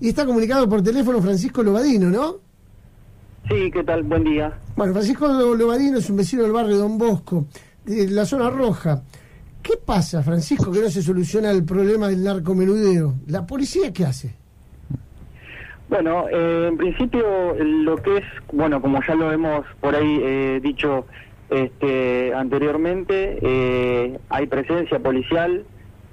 Y 0.00 0.08
está 0.08 0.24
comunicado 0.24 0.68
por 0.68 0.82
teléfono 0.82 1.20
Francisco 1.20 1.62
Lobadino, 1.62 2.08
¿no? 2.08 2.36
Sí, 3.48 3.70
¿qué 3.72 3.82
tal? 3.82 4.02
Buen 4.04 4.24
día. 4.24 4.52
Bueno, 4.76 4.92
Francisco 4.92 5.26
Lobadino 5.26 5.98
es 5.98 6.08
un 6.10 6.16
vecino 6.16 6.42
del 6.42 6.52
barrio 6.52 6.76
Don 6.76 6.98
Bosco, 6.98 7.46
de 7.84 8.08
la 8.08 8.24
zona 8.24 8.50
roja. 8.50 9.02
¿Qué 9.62 9.74
pasa, 9.76 10.22
Francisco, 10.22 10.70
que 10.70 10.80
no 10.80 10.88
se 10.88 11.02
soluciona 11.02 11.50
el 11.50 11.64
problema 11.64 12.08
del 12.08 12.22
narcomenudeo? 12.22 13.14
¿La 13.26 13.46
policía 13.46 13.92
qué 13.92 14.04
hace? 14.04 14.34
Bueno, 15.88 16.28
eh, 16.28 16.68
en 16.68 16.76
principio 16.76 17.54
lo 17.58 17.96
que 17.96 18.18
es, 18.18 18.24
bueno, 18.52 18.80
como 18.80 19.00
ya 19.06 19.14
lo 19.14 19.32
hemos 19.32 19.64
por 19.80 19.96
ahí 19.96 20.20
eh, 20.22 20.60
dicho 20.62 21.06
este, 21.50 22.32
anteriormente, 22.34 23.38
eh, 23.40 24.18
hay 24.28 24.46
presencia 24.46 24.98
policial, 24.98 25.64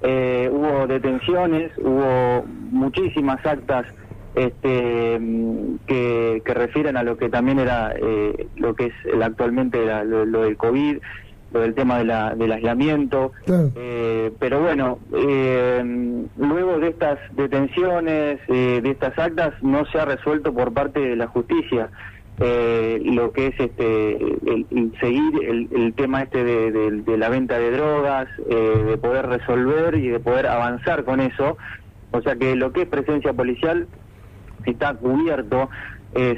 hubo 0.02 0.86
detenciones, 0.86 1.72
hubo 1.78 2.44
muchísimas 2.70 3.44
actas 3.44 3.86
este, 4.34 5.20
que, 5.86 6.42
refieren 6.44 6.96
a 6.96 7.02
lo 7.02 7.16
que 7.16 7.28
también 7.28 7.58
era 7.58 7.94
lo 8.56 8.74
que 8.74 8.86
es 8.86 8.94
actualmente 9.22 9.78
lo 10.04 10.42
del 10.42 10.56
COVID, 10.56 10.98
del 11.52 11.74
tema 11.74 11.98
de 11.98 12.04
la, 12.04 12.34
del 12.34 12.52
aislamiento. 12.52 13.32
Eh, 13.46 14.32
pero 14.38 14.60
bueno, 14.60 14.98
eh, 15.14 16.26
luego 16.36 16.78
de 16.78 16.88
estas 16.88 17.18
detenciones, 17.34 18.40
eh, 18.48 18.80
de 18.82 18.90
estas 18.90 19.18
actas, 19.18 19.54
no 19.62 19.84
se 19.86 19.98
ha 19.98 20.04
resuelto 20.04 20.52
por 20.52 20.72
parte 20.72 21.00
de 21.00 21.16
la 21.16 21.26
justicia 21.28 21.90
lo 22.38 23.32
que 23.32 23.46
es 23.46 23.60
este 23.60 24.16
el, 24.16 24.92
seguir 25.00 25.68
el, 25.72 25.94
tema 25.94 26.22
este 26.22 26.44
de, 26.44 27.16
la 27.16 27.28
venta 27.28 27.58
de 27.58 27.70
drogas, 27.70 28.28
de 28.48 28.98
poder 28.98 29.26
resolver 29.26 29.94
y 29.96 30.08
de 30.08 30.20
poder 30.20 30.46
avanzar 30.46 31.04
con 31.04 31.20
eso. 31.20 31.56
O 32.10 32.20
sea 32.22 32.36
que 32.36 32.54
lo 32.56 32.72
que 32.72 32.82
es 32.82 32.88
presencia 32.88 33.32
policial 33.32 33.86
está 34.64 34.94
cubierto. 34.94 35.70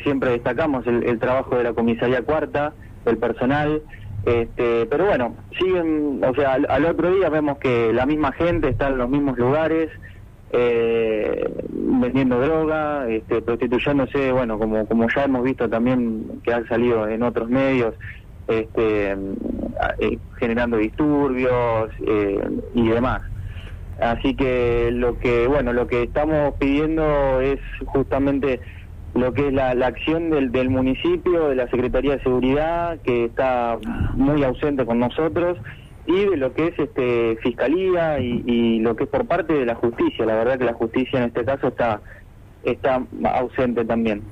siempre 0.02 0.30
destacamos 0.30 0.86
el, 0.86 1.04
el 1.04 1.18
trabajo 1.18 1.56
de 1.56 1.64
la 1.64 1.72
comisaría 1.72 2.22
cuarta, 2.22 2.72
del 3.04 3.18
personal. 3.18 3.82
Este, 4.24 4.86
pero 4.86 5.06
bueno, 5.06 5.36
siguen, 5.58 6.20
o 6.22 6.34
sea, 6.34 6.54
al, 6.54 6.84
otro 6.84 7.14
día 7.14 7.28
vemos 7.28 7.58
que 7.58 7.92
la 7.92 8.04
misma 8.04 8.32
gente 8.32 8.68
está 8.68 8.88
en 8.88 8.98
los 8.98 9.08
mismos 9.08 9.38
lugares, 9.38 9.90
eh, 10.52 11.44
vendiendo 11.70 12.40
droga, 12.40 13.08
este, 13.08 13.42
prostituyéndose, 13.42 14.32
bueno, 14.32 14.58
como, 14.58 14.86
como 14.86 15.06
ya 15.14 15.24
hemos 15.24 15.42
visto 15.42 15.68
también 15.68 16.40
que 16.42 16.52
ha 16.52 16.66
salido 16.66 17.06
en 17.08 17.22
otros 17.22 17.48
medios, 17.48 17.94
este, 18.46 19.12
eh, 19.98 20.18
generando 20.38 20.78
disturbios 20.78 21.90
eh, 22.06 22.48
y 22.74 22.88
demás. 22.88 23.22
Así 24.00 24.34
que 24.34 24.90
lo 24.92 25.18
que, 25.18 25.46
bueno, 25.48 25.72
lo 25.72 25.86
que 25.86 26.04
estamos 26.04 26.54
pidiendo 26.54 27.40
es 27.40 27.58
justamente 27.86 28.60
lo 29.14 29.32
que 29.32 29.48
es 29.48 29.52
la, 29.52 29.70
acción 29.70 30.30
del, 30.30 30.52
del, 30.52 30.70
municipio, 30.70 31.48
de 31.48 31.56
la 31.56 31.68
Secretaría 31.68 32.16
de 32.16 32.22
Seguridad, 32.22 33.00
que 33.02 33.24
está 33.24 33.76
muy 34.14 34.44
ausente 34.44 34.86
con 34.86 35.00
nosotros, 35.00 35.58
y 36.08 36.24
de 36.24 36.36
lo 36.38 36.54
que 36.54 36.68
es 36.68 36.78
este 36.78 37.36
fiscalía 37.42 38.18
y, 38.18 38.78
lo 38.80 38.96
que 38.96 39.04
es 39.04 39.10
por 39.10 39.26
parte 39.26 39.52
de 39.52 39.66
la 39.66 39.74
justicia. 39.74 40.24
La 40.24 40.34
verdad 40.36 40.58
que 40.58 40.64
la 40.64 40.72
justicia 40.72 41.18
en 41.18 41.26
este 41.26 41.44
caso 41.44 41.68
está, 41.68 42.00
está 42.64 43.02
ausente 43.24 43.84
también. 43.84 44.22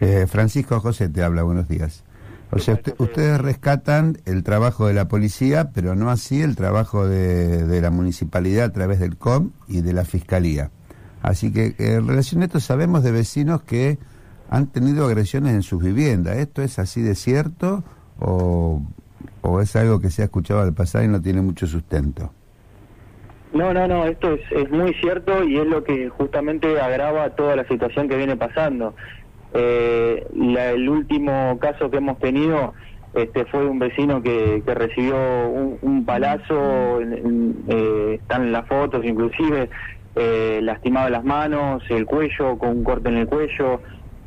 Eh, 0.00 0.26
Francisco 0.26 0.80
José 0.80 1.10
te 1.10 1.22
habla, 1.22 1.42
buenos 1.42 1.68
días. 1.68 2.04
O 2.50 2.58
sea, 2.58 2.80
ustedes 2.96 3.38
rescatan 3.38 4.16
el 4.24 4.42
trabajo 4.42 4.86
de 4.86 4.94
la 4.94 5.06
policía, 5.08 5.70
pero 5.74 5.94
no 5.94 6.08
así 6.08 6.40
el 6.40 6.56
trabajo 6.56 7.06
de, 7.06 7.66
de 7.66 7.80
la 7.82 7.90
municipalidad 7.90 8.64
a 8.64 8.72
través 8.72 8.98
del 8.98 9.18
COM 9.18 9.50
y 9.66 9.82
de 9.82 9.92
la 9.92 10.06
fiscalía. 10.06 10.70
Así 11.20 11.52
que 11.52 11.74
en 11.78 12.08
relación 12.08 12.40
a 12.40 12.46
esto 12.46 12.58
sabemos 12.58 13.02
de 13.02 13.12
vecinos 13.12 13.62
que 13.64 13.98
han 14.48 14.68
tenido 14.68 15.04
agresiones 15.04 15.52
en 15.52 15.62
sus 15.62 15.82
viviendas. 15.82 16.38
¿Esto 16.38 16.62
es 16.62 16.78
así 16.78 17.02
de 17.02 17.14
cierto 17.14 17.84
o, 18.18 18.80
es 19.60 19.74
algo 19.76 20.00
que 20.00 20.10
se 20.10 20.22
ha 20.22 20.26
escuchado 20.26 20.60
al 20.60 20.74
pasar 20.74 21.04
y 21.04 21.08
no 21.08 21.20
tiene 21.20 21.40
mucho 21.40 21.66
sustento? 21.66 22.32
No, 23.52 23.72
no, 23.72 23.88
no, 23.88 24.04
esto 24.04 24.34
es, 24.34 24.40
es 24.52 24.70
muy 24.70 24.92
cierto 24.94 25.42
y 25.42 25.56
es 25.56 25.66
lo 25.66 25.82
que 25.82 26.08
justamente 26.10 26.78
agrava 26.80 27.30
toda 27.30 27.56
la 27.56 27.66
situación 27.66 28.08
que 28.08 28.16
viene 28.16 28.36
pasando. 28.36 28.94
Eh, 29.54 30.26
el 30.34 30.88
último 30.88 31.58
caso 31.58 31.90
que 31.90 31.96
hemos 31.96 32.18
tenido 32.18 32.74
este, 33.14 33.46
fue 33.46 33.66
un 33.66 33.78
vecino 33.78 34.22
que, 34.22 34.62
que 34.64 34.74
recibió 34.74 35.16
un, 35.80 36.04
palazo, 36.04 37.00
eh, 37.00 38.18
están 38.20 38.42
en 38.42 38.52
las 38.52 38.66
fotos 38.66 39.04
inclusive, 39.04 39.70
eh, 40.14 40.60
lastimado 40.62 41.08
las 41.08 41.24
manos, 41.24 41.82
el 41.88 42.04
cuello, 42.06 42.58
con 42.58 42.70
un 42.70 42.84
corte 42.84 43.08
en 43.08 43.16
el 43.16 43.26
cuello, 43.26 43.80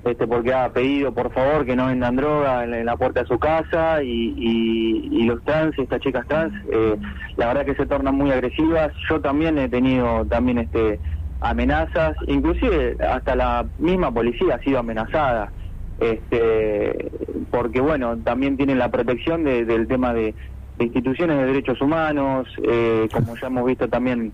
este, 0.03 0.25
porque 0.25 0.53
ha 0.53 0.69
pedido 0.69 1.13
por 1.13 1.31
favor 1.31 1.66
que 1.66 1.75
no 1.75 1.88
vendan 1.88 2.16
droga 2.16 2.63
en, 2.63 2.85
la 2.85 2.97
puerta 2.97 3.22
de 3.22 3.28
su 3.28 3.38
casa 3.38 4.01
y, 4.01 4.34
y, 4.38 5.23
los 5.23 5.44
trans, 5.44 5.78
estas 5.78 6.01
chicas 6.01 6.28
trans, 6.28 6.53
eh, 6.72 6.97
la 7.38 7.47
verdad 7.47 7.66
que 7.66 7.75
se 7.75 7.85
tornan 7.85 8.16
muy 8.16 8.31
agresivas. 8.31 8.91
Yo 9.07 9.22
también 9.22 9.57
he 9.59 9.69
tenido 9.69 10.25
también 10.25 10.57
este 10.57 11.00
amenazas, 11.39 12.16
inclusive 12.28 12.97
hasta 13.03 13.35
la 13.35 13.66
misma 13.79 14.12
policía 14.12 14.56
ha 14.56 14.59
sido 14.59 14.79
amenazada, 14.79 15.51
este, 16.00 17.12
porque 17.50 17.81
bueno, 17.81 18.18
también 18.18 18.57
tienen 18.57 18.78
la 18.78 18.89
protección 18.89 19.44
del 19.44 19.88
tema 19.88 20.13
de, 20.13 20.33
instituciones 20.79 21.38
de 21.38 21.45
derechos 21.45 21.79
humanos, 21.79 22.47
eh, 22.63 23.07
como 23.13 23.35
ya 23.35 23.47
hemos 23.47 23.66
visto 23.66 23.88
también 23.88 24.31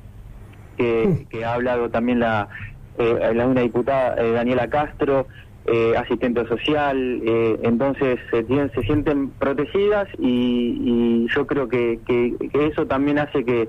que, 0.78 1.26
que 1.30 1.44
ha 1.44 1.54
hablado 1.54 1.90
también 1.90 2.20
la, 2.20 2.48
eh, 2.98 3.34
la 3.34 3.46
una 3.46 3.62
diputada 3.62 4.16
Daniela 4.16 4.70
Castro, 4.70 5.28
eh, 5.70 5.98
asistente 5.98 6.48
social, 6.48 7.22
eh, 7.26 7.60
entonces 7.64 8.20
se, 8.32 8.42
tienen, 8.44 8.72
se 8.72 8.84
sienten 8.84 9.32
protegidas 9.32 10.08
y, 10.18 11.28
yo 11.36 11.46
creo 11.46 11.68
que, 11.68 12.00
que, 12.08 12.38
eso 12.54 12.86
también 12.86 13.20
hace 13.20 13.44
que, 13.44 13.68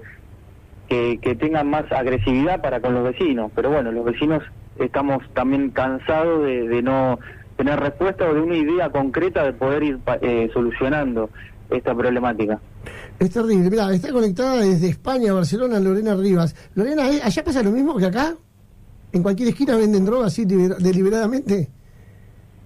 que, 0.89 1.35
tengan 1.35 1.69
más 1.69 1.91
agresividad 1.91 2.63
para 2.63 2.81
con 2.81 2.95
los 2.95 3.03
vecinos, 3.03 3.51
pero 3.53 3.71
bueno, 3.71 3.91
los 3.91 4.05
vecinos 4.05 4.45
estamos 4.79 5.25
también 5.35 5.71
cansados 5.71 6.45
de, 6.45 6.83
no 6.83 7.19
tener 7.57 7.81
respuesta 7.81 8.29
o 8.29 8.33
de 8.33 8.43
una 8.43 8.57
idea 8.57 8.91
concreta 8.91 9.43
de 9.43 9.53
poder 9.55 9.83
ir 9.83 9.99
eh, 10.23 10.49
solucionando 10.53 11.31
esta 11.69 11.97
problemática. 11.97 12.61
Es 13.19 13.31
terrible, 13.31 13.71
mira, 13.71 13.93
está 13.93 14.13
conectada 14.13 14.61
desde 14.61 14.91
España 14.91 15.33
Barcelona 15.33 15.81
Lorena 15.81 16.15
Rivas. 16.15 16.55
Lorena, 16.77 17.03
¿allá 17.25 17.43
pasa 17.43 17.61
lo 17.65 17.73
mismo 17.73 17.97
que 17.97 18.07
acá? 18.07 18.37
¿En 19.11 19.25
cualquier 19.25 19.49
esquina 19.49 19.77
venden 19.77 20.05
drogas 20.05 20.29
así 20.29 20.45
deliberadamente? 20.45 21.71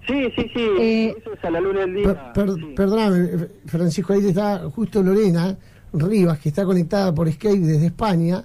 Sí, 0.07 0.29
sí, 0.35 0.51
sí, 0.53 0.67
eh, 0.79 1.15
eso 1.17 1.33
es 1.33 1.45
a 1.45 1.49
la 1.49 1.61
luna 1.61 1.81
del 1.81 1.93
día. 1.95 2.33
Perdóname, 2.33 3.47
Francisco, 3.65 4.13
ahí 4.13 4.27
está 4.27 4.69
justo 4.69 5.01
Lorena 5.01 5.57
Rivas, 5.93 6.39
que 6.39 6.49
está 6.49 6.65
conectada 6.65 7.13
por 7.13 7.31
Skype 7.31 7.65
desde 7.65 7.85
España. 7.87 8.43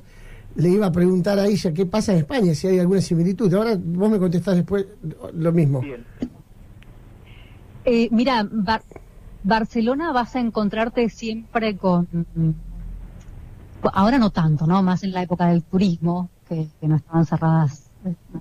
Le 0.54 0.68
iba 0.68 0.86
a 0.86 0.92
preguntar 0.92 1.38
a 1.38 1.46
ella 1.46 1.72
qué 1.72 1.86
pasa 1.86 2.12
en 2.12 2.18
España, 2.18 2.54
si 2.54 2.68
hay 2.68 2.78
alguna 2.78 3.00
similitud. 3.00 3.52
Ahora 3.54 3.76
vos 3.76 4.10
me 4.10 4.18
contestás 4.18 4.56
después 4.56 4.86
lo 5.34 5.52
mismo. 5.52 5.82
Eh, 7.84 8.08
mira, 8.10 8.48
Barcelona 9.42 10.12
vas 10.12 10.36
a 10.36 10.40
encontrarte 10.40 11.08
siempre 11.08 11.76
con... 11.76 12.06
Ahora 13.92 14.18
no 14.18 14.30
tanto, 14.30 14.66
¿no? 14.66 14.82
Más 14.82 15.04
en 15.04 15.12
la 15.12 15.22
época 15.22 15.46
del 15.46 15.62
turismo, 15.62 16.28
que 16.48 16.68
no 16.82 16.96
estaban 16.96 17.24
cerradas 17.24 17.87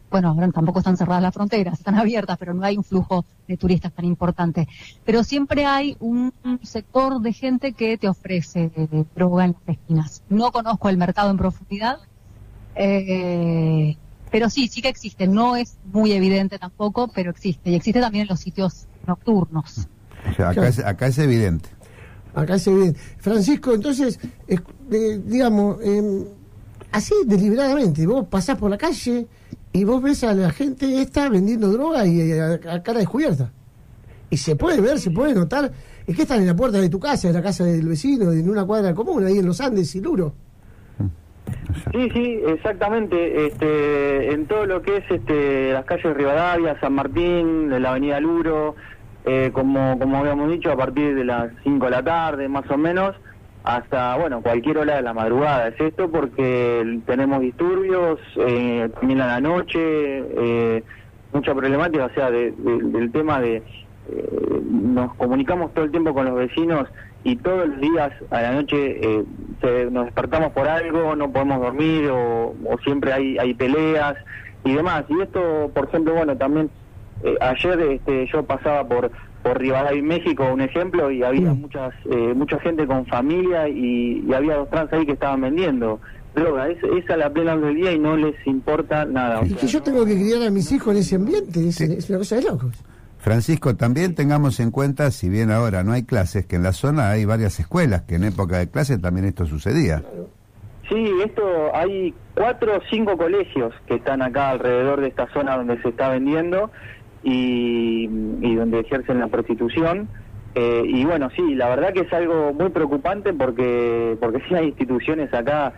bueno, 0.09 0.29
ahora 0.29 0.49
tampoco 0.51 0.79
están 0.79 0.97
cerradas 0.97 1.21
las 1.21 1.33
fronteras, 1.33 1.79
están 1.79 1.95
abiertas, 1.95 2.37
pero 2.37 2.53
no 2.53 2.63
hay 2.63 2.77
un 2.77 2.83
flujo 2.83 3.25
de 3.47 3.57
turistas 3.57 3.91
tan 3.93 4.05
importante. 4.05 4.67
Pero 5.03 5.23
siempre 5.23 5.65
hay 5.65 5.97
un, 5.99 6.33
sector 6.63 7.21
de 7.21 7.33
gente 7.33 7.73
que 7.73 7.97
te 7.97 8.07
ofrece 8.07 8.71
droga 9.15 9.45
en 9.45 9.55
las 9.65 9.77
esquinas. 9.77 10.23
No 10.29 10.51
conozco 10.51 10.89
el 10.89 10.97
mercado 10.97 11.31
en 11.31 11.37
profundidad, 11.37 11.97
eh, 12.75 13.97
pero 14.31 14.49
sí, 14.49 14.67
sí 14.67 14.81
que 14.81 14.89
existe. 14.89 15.27
No 15.27 15.55
es 15.55 15.77
muy 15.85 16.13
evidente 16.13 16.59
tampoco, 16.59 17.07
pero 17.07 17.31
existe. 17.31 17.71
Y 17.71 17.75
existe 17.75 17.99
también 17.99 18.23
en 18.23 18.29
los 18.29 18.39
sitios 18.39 18.87
nocturnos. 19.05 19.87
O 20.29 20.33
sea, 20.35 20.49
acá, 20.49 20.67
es, 20.67 20.79
acá 20.79 21.07
es 21.07 21.17
evidente. 21.17 21.69
Acá 22.33 22.55
es 22.55 22.67
evidente. 22.67 22.99
Francisco, 23.17 23.73
entonces, 23.73 24.19
eh, 24.47 24.59
digamos, 25.25 25.77
em, 25.83 26.25
así 26.91 27.13
deliberadamente, 27.25 28.05
vos 28.05 28.27
pasás 28.27 28.57
por 28.57 28.69
la 28.69 28.77
calle 28.77 29.27
y 29.73 29.83
vos 29.83 30.01
ves 30.01 30.23
a 30.23 30.33
la 30.33 30.51
gente 30.51 31.01
esta 31.01 31.29
vendiendo 31.29 31.69
droga 31.69 32.05
y 32.05 32.31
a, 32.31 32.59
cara 32.59 32.99
descubierta. 32.99 33.51
Y 34.29 34.37
se 34.37 34.55
puede 34.55 34.81
ver, 34.81 34.99
se 34.99 35.11
puede 35.11 35.33
notar, 35.33 35.71
es 36.05 36.15
que 36.15 36.23
están 36.23 36.41
en 36.41 36.47
la 36.47 36.55
puerta 36.55 36.79
de 36.79 36.89
tu 36.89 36.99
casa, 36.99 37.27
en 37.27 37.33
la 37.33 37.41
casa 37.41 37.63
del 37.63 37.87
vecino, 37.87 38.31
en 38.31 38.49
una 38.49 38.65
cuadra 38.65 38.93
común, 38.93 39.25
ahí 39.25 39.37
en 39.37 39.45
los 39.45 39.61
Andes 39.61 39.95
y 39.95 40.01
Luro. 40.01 40.33
Sí, 41.91 42.09
sí, 42.13 42.41
exactamente. 42.45 43.47
Este, 43.47 44.33
en 44.33 44.47
todo 44.47 44.65
lo 44.65 44.81
que 44.81 44.97
es 44.97 45.03
este, 45.09 45.71
las 45.71 45.85
calles 45.85 46.15
Rivadavia, 46.15 46.79
San 46.79 46.93
Martín, 46.93 47.69
la 47.69 47.91
avenida 47.91 48.19
Luro, 48.19 48.75
eh, 49.25 49.51
como, 49.53 49.97
como 49.99 50.17
habíamos 50.17 50.49
dicho, 50.51 50.71
a 50.71 50.77
partir 50.77 51.15
de 51.15 51.23
las 51.23 51.51
5 51.63 51.85
de 51.85 51.91
la 51.91 52.03
tarde, 52.03 52.47
más 52.47 52.69
o 52.69 52.77
menos, 52.77 53.15
hasta, 53.63 54.15
bueno, 54.17 54.41
cualquier 54.41 54.77
hora 54.77 54.95
de 54.95 55.01
la 55.01 55.13
madrugada. 55.13 55.67
Es 55.67 55.79
esto 55.79 56.09
porque 56.09 56.99
tenemos 57.05 57.41
disturbios, 57.41 58.19
eh, 58.37 58.89
también 58.99 59.21
a 59.21 59.27
la 59.27 59.41
noche, 59.41 59.79
eh, 59.79 60.83
mucha 61.33 61.53
problemática, 61.53 62.05
o 62.05 62.13
sea, 62.13 62.31
del 62.31 63.11
tema 63.11 63.39
de... 63.41 63.63
Eh, 64.09 64.61
nos 64.71 65.13
comunicamos 65.15 65.73
todo 65.73 65.83
el 65.83 65.91
tiempo 65.91 66.13
con 66.13 66.25
los 66.25 66.35
vecinos 66.35 66.87
y 67.27 67.35
todos 67.35 67.67
los 67.67 67.81
días 67.81 68.11
a 68.29 68.41
la 68.41 68.51
noche 68.53 69.01
eh, 69.01 69.89
nos 69.91 70.05
despertamos 70.05 70.53
por 70.53 70.67
algo, 70.67 71.13
no 71.15 71.29
podemos 71.29 71.59
dormir 71.59 72.09
o, 72.09 72.55
siempre 72.85 73.11
hay, 73.11 73.37
hay 73.37 73.53
peleas 73.53 74.15
y 74.63 74.73
demás. 74.73 75.03
Y 75.09 75.21
esto, 75.21 75.69
por 75.73 75.89
ejemplo, 75.89 76.13
bueno, 76.13 76.37
también 76.37 76.69
eh, 77.23 77.35
ayer 77.41 77.79
este, 77.81 78.27
yo 78.31 78.43
pasaba 78.43 78.87
por 78.87 79.11
por 79.47 79.59
Rivadavia, 79.59 80.03
México, 80.03 80.45
un 80.51 80.61
ejemplo, 80.61 81.09
y 81.09 81.23
había 81.23 81.53
mm. 81.53 81.61
muchas 81.61 81.93
eh, 82.05 82.33
mucha 82.35 82.59
gente 82.59 82.85
con 82.85 83.05
familia 83.05 83.67
y, 83.69 84.27
había 84.33 84.57
dos 84.57 84.69
trans 84.69 84.91
ahí 84.91 85.05
que 85.05 85.13
estaban 85.13 85.41
vendiendo 85.41 85.99
droga. 86.35 86.67
Es, 86.67 86.77
es 86.83 87.09
a 87.09 87.17
la 87.17 87.29
plena 87.31 87.55
del 87.55 87.75
día 87.75 87.93
y 87.93 87.99
no 87.99 88.17
les 88.17 88.35
importa 88.45 89.05
nada. 89.05 89.45
Y 89.45 89.53
que 89.53 89.67
yo 89.67 89.81
tengo 89.81 90.05
que 90.05 90.15
criar 90.15 90.43
a 90.43 90.49
mis 90.49 90.71
hijos 90.71 90.93
en 90.93 91.01
ese 91.01 91.15
ambiente, 91.15 91.67
es, 91.67 91.79
es 91.79 92.09
una 92.09 92.19
cosa 92.19 92.35
de 92.35 92.43
locos. 92.43 92.83
Francisco, 93.19 93.75
también 93.75 94.15
tengamos 94.15 94.59
en 94.59 94.71
cuenta, 94.71 95.09
si 95.11 95.29
bien 95.29 95.49
ahora 95.49 95.83
no 95.83 95.93
hay 95.93 96.03
clases, 96.03 96.45
que 96.45 96.57
en 96.57 96.63
la 96.63 96.73
zona 96.73 97.09
hay 97.09 97.25
varias 97.25 97.59
escuelas, 97.59 98.03
que 98.03 98.15
en 98.15 98.25
época 98.25 98.59
de 98.59 98.69
clases 98.69 99.01
también 99.01 99.25
esto 99.25 99.45
sucedía. 99.45 100.03
Sí, 100.89 101.09
esto 101.25 101.43
hay 101.73 102.13
cuatro 102.33 102.77
o 102.77 102.81
cinco 102.89 103.17
colegios 103.17 103.73
que 103.87 103.95
están 103.95 104.21
acá 104.21 104.51
alrededor 104.51 105.01
de 105.01 105.07
esta 105.07 105.27
zona 105.33 105.57
donde 105.57 105.81
se 105.81 105.89
está 105.89 106.09
vendiendo 106.09 106.71
y, 107.23 108.07
donde 108.55 108.79
ejercen 108.79 109.19
la 109.19 109.27
prostitución. 109.27 110.07
Eh, 110.55 110.83
y 110.85 111.05
bueno, 111.05 111.29
sí, 111.35 111.55
la 111.55 111.69
verdad 111.69 111.93
que 111.93 112.01
es 112.01 112.13
algo 112.13 112.53
muy 112.53 112.69
preocupante 112.69 113.31
porque 113.33 114.17
porque 114.19 114.41
sí 114.47 114.55
hay 114.55 114.69
instituciones 114.69 115.31
acá 115.31 115.73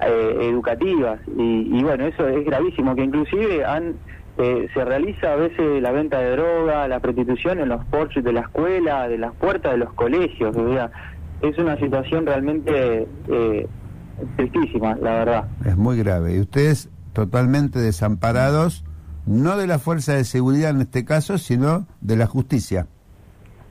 eh, 0.00 0.38
educativas 0.40 1.20
y, 1.36 1.78
y 1.78 1.82
bueno, 1.84 2.06
eso 2.06 2.26
es 2.26 2.44
gravísimo, 2.44 2.96
que 2.96 3.04
inclusive 3.04 3.64
han 3.64 3.94
eh, 4.38 4.68
se 4.74 4.84
realiza 4.84 5.32
a 5.32 5.36
veces 5.36 5.80
la 5.80 5.92
venta 5.92 6.18
de 6.18 6.32
droga, 6.32 6.86
la 6.88 7.00
prostitución 7.00 7.58
en 7.58 7.70
los 7.70 7.82
porches 7.86 8.22
de 8.22 8.34
la 8.34 8.40
escuela, 8.40 9.08
de 9.08 9.16
las 9.16 9.32
puertas 9.34 9.72
de 9.72 9.78
los 9.78 9.94
colegios. 9.94 10.54
es 11.40 11.58
una 11.58 11.78
situación 11.78 12.26
realmente 12.26 13.08
eh, 13.28 13.66
tristísima, 14.36 14.94
la 14.96 15.12
verdad. 15.12 15.44
Es 15.64 15.76
muy 15.78 15.96
grave. 15.96 16.34
Y 16.34 16.40
ustedes 16.40 16.90
totalmente 17.14 17.78
desamparados, 17.78 18.84
no 19.26 19.56
de 19.56 19.66
la 19.66 19.78
fuerza 19.78 20.14
de 20.14 20.24
seguridad 20.24 20.70
en 20.70 20.82
este 20.82 21.04
caso, 21.04 21.38
sino 21.38 21.86
de 22.00 22.16
la 22.16 22.26
justicia. 22.26 22.86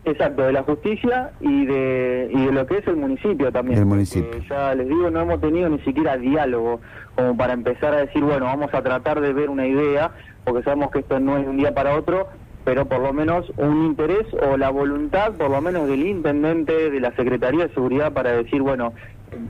Exacto, 0.06 0.44
de 0.44 0.52
la 0.54 0.62
justicia 0.62 1.32
y 1.40 1.66
de, 1.66 2.30
y 2.32 2.46
de 2.46 2.52
lo 2.52 2.68
que 2.68 2.78
es 2.78 2.88
el 2.88 2.96
municipio 2.96 3.52
también. 3.52 3.80
El 3.80 3.86
municipio. 3.86 4.40
ya 4.48 4.76
les 4.76 4.88
digo, 4.88 5.10
no 5.10 5.22
hemos 5.22 5.42
tenido 5.42 5.68
ni 5.68 5.80
siquiera 5.80 6.16
diálogo 6.16 6.80
como 7.16 7.36
para 7.36 7.54
empezar 7.54 7.96
a 7.96 8.06
decir, 8.06 8.24
bueno, 8.24 8.46
vamos 8.46 8.72
a 8.74 8.84
tratar 8.84 9.20
de 9.20 9.34
ver 9.34 9.50
una 9.50 9.66
idea, 9.66 10.12
porque 10.44 10.62
sabemos 10.64 10.92
que 10.92 11.00
esto 11.00 11.20
no 11.20 11.38
es 11.38 11.46
de 11.46 11.50
un 11.50 11.58
día 11.58 11.74
para 11.74 11.96
otro, 11.96 12.28
pero 12.64 12.88
por 12.88 13.00
lo 13.00 13.14
menos 13.14 13.52
un 13.58 13.86
interés 13.86 14.28
o 14.34 14.58
la 14.58 14.70
voluntad, 14.70 15.34
por 15.34 15.50
lo 15.50 15.60
menos 15.62 15.88
del 15.88 16.06
intendente, 16.06 16.92
de 16.92 17.00
la 17.00 17.16
Secretaría 17.16 17.68
de 17.68 17.74
Seguridad, 17.74 18.14
para 18.14 18.32
decir, 18.32 18.62
bueno, 18.62 18.94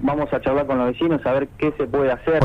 vamos 0.04 0.32
a 0.32 0.40
charlar 0.40 0.68
con 0.68 0.78
los 0.78 0.88
vecinos, 0.88 1.26
a 1.26 1.34
ver 1.34 1.50
qué 1.58 1.74
se 1.78 1.86
puede 1.86 2.12
hacer. 2.12 2.40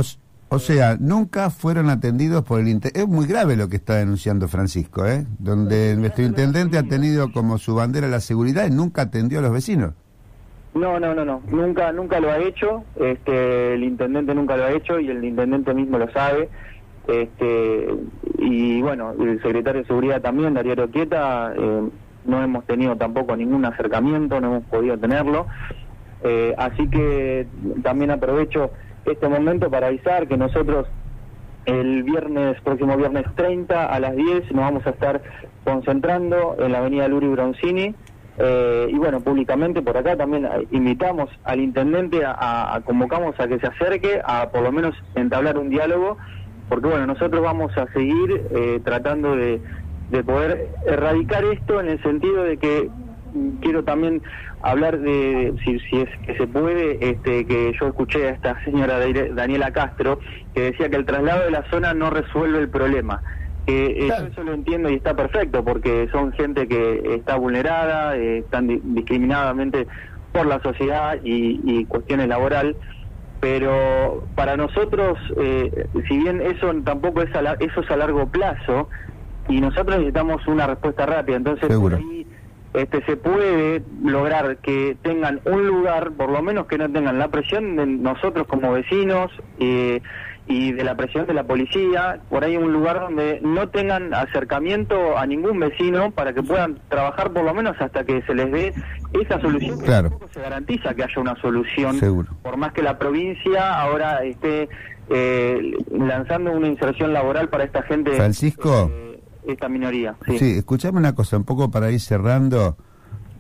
O, 0.53 0.59
sea, 0.59 0.97
nunca 0.99 1.51
fueron 1.51 1.91
atendidos 1.91 2.45
por 2.45 2.61
el. 2.61 2.81
Es 2.95 3.07
muy 3.07 3.27
grave 3.27 3.57
lo 3.57 3.69
que 3.69 3.77
está 3.77 3.97
denunciando 3.97 4.49
Francisco, 4.49 5.07
¿eh? 5.07 5.25
Donde 5.39 5.97
nuestro 5.97 6.25
intendente 6.25 6.77
ha 6.77 6.83
tenido 6.83 7.31
como 7.33 7.57
su 7.59 7.75
bandera 7.75 8.09
la 8.09 8.21
seguridad 8.21 8.67
y 8.67 8.71
nunca 8.71 9.03
atendió 9.03 9.39
a 9.39 9.43
los 9.43 9.53
vecinos. 9.53 9.95
No, 10.75 11.01
no, 11.01 11.15
no, 11.15 11.25
no, 11.25 11.43
nunca, 11.49 11.93
nunca 11.93 12.21
lo 12.21 12.31
ha 12.31 12.39
hecho. 12.39 12.85
Este, 12.97 13.75
el 13.75 13.85
intendente 13.85 14.35
nunca 14.35 14.57
lo 14.57 14.65
ha 14.65 14.73
hecho 14.73 15.01
y 15.01 15.09
el 15.09 15.25
intendente 15.25 15.73
mismo 15.73 15.99
lo 15.99 16.11
sabe. 16.13 16.49
Este, 17.07 17.89
y 18.39 18.83
bueno, 18.83 19.13
el 19.21 19.41
secretario 19.43 19.83
de 19.83 19.87
Seguridad 19.87 20.21
también, 20.21 20.55
Darío 20.55 20.75
Roquieta, 20.75 21.53
eh, 21.57 21.89
no 22.25 22.43
hemos 22.43 22.65
tenido 22.67 22.97
tampoco 22.97 23.37
ningún 23.37 23.65
acercamiento, 23.65 24.41
no 24.41 24.49
hemos 24.49 24.65
podido 24.65 24.99
tenerlo. 24.99 25.47
Eh, 26.23 26.55
así 26.59 26.89
que 26.89 27.47
también 27.83 28.11
aprovecho 28.11 28.71
este 29.05 29.29
momento 29.29 29.71
para 29.71 29.89
avisar 29.89 30.29
que 30.29 30.37
nosotros 30.37 30.87
el 31.67 32.03
viernes, 32.03 32.61
próximo 32.63 32.97
viernes 32.97 33.25
30 33.37 33.87
a 33.87 34.01
las 34.01 34.17
10 34.17 34.53
nos 34.53 34.65
vamos 34.65 34.87
a 34.87 34.91
estar 34.91 35.23
concentrando 35.65 36.57
en 36.59 36.73
la 36.73 36.79
avenida 36.79 37.09
Luri 37.09 37.29
Bronzini. 37.29 37.95
Eh, 38.39 38.89
y 38.91 38.97
bueno, 38.97 39.21
públicamente 39.21 39.83
por 39.83 39.99
acá 39.99 40.17
también 40.17 40.49
invitamos 40.71 41.29
al 41.45 41.61
intendente 41.61 42.25
a, 42.25 42.75
a, 42.75 42.81
convocamos 42.81 43.39
a 43.39 43.47
que 43.47 43.59
se 43.59 43.67
acerque 43.67 44.23
a 44.25 44.49
por 44.51 44.63
lo 44.63 44.73
menos 44.73 44.95
entablar 45.15 45.59
un 45.59 45.69
diálogo 45.69 46.17
porque 46.71 46.87
bueno, 46.87 47.05
nosotros 47.05 47.43
vamos 47.43 47.77
a 47.77 47.93
seguir 47.93 48.47
eh, 48.53 48.81
tratando 48.85 49.35
de, 49.35 49.61
poder 50.25 50.69
erradicar 50.87 51.45
esto 51.45 51.81
en 51.81 51.89
el 51.89 52.03
sentido 52.03 52.45
de 52.45 52.57
que 52.57 52.89
quiero 53.61 53.85
también 53.85 54.23
hablar 54.63 54.99
de 55.01 55.55
si, 55.65 55.79
si 55.81 55.97
es 56.01 56.09
que 56.27 56.37
se 56.37 56.47
puede 56.47 56.99
este 57.01 57.47
que 57.47 57.73
yo 57.81 57.89
escuché 57.89 58.29
a 58.29 58.31
esta 58.31 58.63
señora 58.65 58.99
Daniela 59.33 59.73
Castro 59.73 60.19
que 60.55 60.63
decía 60.63 60.89
que 60.91 60.97
el 60.97 61.05
traslado 61.05 61.45
de 61.45 61.51
la 61.51 61.69
zona 61.71 61.95
no 61.95 62.11
resuelve 62.11 62.59
el 62.59 62.69
problema. 62.69 63.23
Eh, 63.67 64.09
eso 64.09 64.43
lo 64.43 64.55
entiendo 64.55 64.89
y 64.91 64.95
está 64.95 65.15
perfecto 65.15 65.65
porque 65.65 66.09
son 66.11 66.33
gente 66.33 66.67
que 66.67 67.15
está 67.15 67.37
vulnerada 67.37 68.17
eh, 68.17 68.39
están 68.39 68.67
discriminadamente 68.95 69.87
por 70.33 70.47
la 70.47 70.61
sociedad 70.63 71.19
y, 71.23 71.61
y 71.65 71.85
cuestiones 71.85 72.29
laboral. 72.29 72.77
Pero 73.41 74.27
para 74.35 74.57
nosotros, 74.57 75.19
eh, 75.39 75.87
si 76.09 76.19
bien 76.19 76.43
eso 76.43 76.75
tampoco 76.85 77.23
es 77.23 77.35
a 77.35 77.55
eso 77.55 77.81
es 77.81 77.91
a 77.91 77.97
largo 77.97 78.27
plazo, 78.27 78.89
y 79.51 79.61
nosotros 79.61 79.97
necesitamos 79.97 80.47
una 80.47 80.67
respuesta 80.67 81.07
rápida, 81.07 81.37
entonces 81.37 81.69
por 81.75 81.95
ahí 81.95 82.20
este, 82.75 83.05
se 83.05 83.17
puede 83.17 83.83
lograr 84.03 84.59
que 84.59 84.97
tengan 85.03 85.41
un 85.45 85.67
lugar, 85.67 86.13
por 86.13 86.31
lo 86.31 86.43
menos 86.43 86.67
que 86.67 86.79
no 86.79 86.91
tengan 86.91 87.19
la 87.19 87.29
presión 87.29 87.77
de 87.77 87.87
nosotros 87.87 88.47
como 88.47 88.73
vecinos, 88.73 89.31
eh, 89.59 90.01
y 90.51 90.73
de 90.73 90.83
la 90.83 90.97
presión 90.97 91.27
de 91.27 91.35
la 91.35 91.45
policía, 91.45 92.21
por 92.29 92.45
ahí 92.45 92.57
un 92.57 92.73
lugar 92.73 93.01
donde 93.01 93.41
no 93.41 93.69
tengan 93.69 94.13
acercamiento 94.13 95.17
a 95.17 95.25
ningún 95.25 95.61
vecino 95.61 96.11
para 96.11 96.33
que 96.33 96.43
puedan 96.43 96.81
trabajar 96.89 97.33
por 97.33 97.45
lo 97.45 97.55
menos 97.55 97.77
hasta 97.81 98.05
que 98.05 98.21
se 98.23 98.35
les 98.35 98.51
dé 98.51 98.75
esa 99.13 99.41
solución. 99.41 99.79
Claro. 99.79 100.11
Tampoco 100.11 100.33
se 100.33 100.41
garantiza 100.41 100.95
que 100.95 101.05
haya 101.05 101.21
una 101.21 101.41
solución, 101.41 101.99
Seguro. 102.01 102.31
por 102.43 102.57
más 102.57 102.73
que 102.73 102.83
la 102.83 102.99
provincia 102.99 103.81
ahora 103.81 104.25
esté 104.25 104.69
eh, 105.09 105.73
lanzando 105.93 106.51
una 106.51 106.67
inserción 106.67 107.13
laboral 107.13 107.49
para 107.49 107.65
esta 107.65 107.83
gente. 107.83 108.11
Francisco. 108.13 108.91
Eh, 108.93 109.10
esta 109.47 109.69
minoría. 109.69 110.17
Sí. 110.27 110.39
sí, 110.39 110.51
escuchame 110.59 110.99
una 110.99 111.15
cosa, 111.15 111.37
un 111.37 111.45
poco 111.45 111.71
para 111.71 111.91
ir 111.91 112.01
cerrando. 112.01 112.77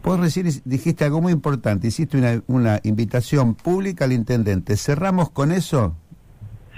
Vos 0.03 0.19
recién 0.19 0.49
dijiste 0.65 1.05
algo 1.05 1.21
muy 1.21 1.33
importante, 1.33 1.89
hiciste 1.89 2.17
una, 2.17 2.43
una 2.47 2.81
invitación 2.85 3.55
pública 3.55 4.07
al 4.07 4.13
intendente. 4.13 4.77
¿Cerramos 4.77 5.31
con 5.31 5.53
eso? 5.53 5.95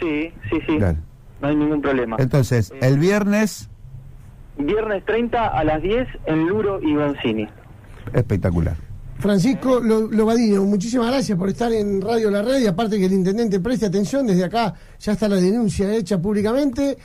Sí, 0.00 0.33
sí, 0.50 0.59
sí. 0.67 0.79
No 0.79 1.49
hay 1.49 1.57
ningún 1.57 1.81
problema. 1.81 2.17
Entonces, 2.19 2.73
el 2.81 2.99
viernes... 2.99 3.69
Viernes 4.59 5.05
30 5.07 5.49
a 5.49 5.64
las 5.64 5.83
10 5.83 6.09
en 6.26 6.47
Luro 6.47 6.81
y 6.83 6.95
Boncini. 6.95 7.49
Espectacular. 8.12 8.76
Francisco 9.19 9.81
Lobadino, 9.81 10.64
muchísimas 10.64 11.07
gracias 11.07 11.38
por 11.38 11.49
estar 11.49 11.73
en 11.73 12.00
Radio 12.00 12.29
La 12.29 12.43
Red 12.43 12.59
y 12.59 12.67
aparte 12.67 12.99
que 12.99 13.07
el 13.07 13.12
intendente 13.12 13.61
preste 13.61 13.87
atención, 13.87 14.26
desde 14.26 14.45
acá 14.45 14.75
ya 14.99 15.12
está 15.12 15.29
la 15.29 15.37
denuncia 15.37 15.95
hecha 15.95 16.21
públicamente. 16.21 16.99